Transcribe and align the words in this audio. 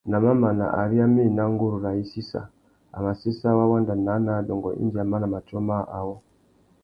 Nà 0.11 0.17
mamana, 0.25 0.65
ari 0.81 0.95
a 1.03 1.05
mà 1.13 1.21
ena 1.27 1.43
nguru 1.51 1.77
râā 1.83 1.91
i 2.01 2.05
sissa, 2.11 2.41
a 2.95 2.97
mà 3.03 3.11
séssa 3.21 3.49
wa 3.57 3.65
wanda 3.71 3.93
naā 4.05 4.19
nà 4.25 4.31
adôngô 4.41 4.69
indi 4.83 4.97
a 5.03 5.05
mana 5.11 5.27
matiō 5.33 5.59
mâā 5.67 5.81
awô. 5.97 6.15